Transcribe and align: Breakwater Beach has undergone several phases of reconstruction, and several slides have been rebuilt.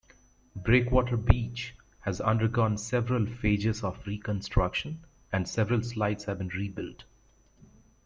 Breakwater 0.55 1.15
Beach 1.15 1.75
has 1.99 2.19
undergone 2.19 2.75
several 2.79 3.27
phases 3.27 3.83
of 3.83 4.07
reconstruction, 4.07 5.01
and 5.31 5.47
several 5.47 5.83
slides 5.83 6.23
have 6.25 6.39
been 6.39 6.47
rebuilt. 6.47 7.03